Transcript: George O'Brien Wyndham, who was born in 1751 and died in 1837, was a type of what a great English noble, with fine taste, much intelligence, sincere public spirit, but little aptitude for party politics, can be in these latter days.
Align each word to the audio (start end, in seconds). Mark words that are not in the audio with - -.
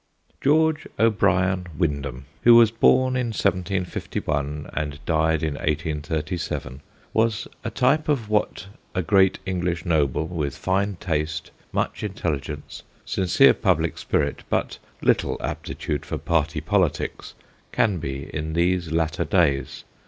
George 0.41 0.87
O'Brien 0.97 1.67
Wyndham, 1.77 2.25
who 2.41 2.55
was 2.55 2.71
born 2.71 3.15
in 3.15 3.27
1751 3.27 4.67
and 4.73 4.99
died 5.05 5.43
in 5.43 5.53
1837, 5.53 6.81
was 7.13 7.47
a 7.63 7.69
type 7.69 8.09
of 8.09 8.27
what 8.27 8.65
a 8.95 9.03
great 9.03 9.37
English 9.45 9.85
noble, 9.85 10.25
with 10.25 10.57
fine 10.57 10.95
taste, 10.95 11.51
much 11.71 12.01
intelligence, 12.01 12.81
sincere 13.05 13.53
public 13.53 13.99
spirit, 13.99 14.41
but 14.49 14.79
little 15.03 15.37
aptitude 15.39 16.03
for 16.03 16.17
party 16.17 16.61
politics, 16.61 17.35
can 17.71 17.99
be 17.99 18.23
in 18.33 18.53
these 18.53 18.91
latter 18.91 19.23
days. 19.23 19.83